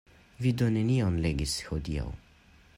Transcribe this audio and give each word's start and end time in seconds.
Vi 0.45 0.53
do 0.61 0.69
nenion 0.77 1.19
legis 1.27 1.55
hodiaŭ? 1.69 2.09